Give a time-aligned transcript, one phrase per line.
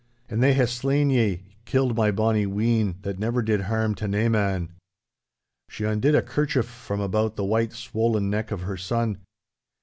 [0.29, 4.29] And they hae slain ye, killed my bonny wean, that never did harm to nae
[4.29, 4.71] man—'
[5.69, 9.19] She undid a kerchief from about the white, swollen neck of her son.